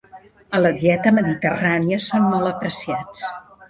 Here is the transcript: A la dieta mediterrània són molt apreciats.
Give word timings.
A 0.59 0.61
la 0.65 0.71
dieta 0.77 1.13
mediterrània 1.19 2.03
són 2.09 2.29
molt 2.35 2.53
apreciats. 2.57 3.35